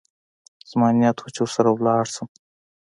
زما 0.69 0.87
نيت 0.99 1.17
و 1.19 1.33
چې 1.35 1.39
ورسره 1.43 1.69
ولاړ 1.71 2.03
سم. 2.13 2.27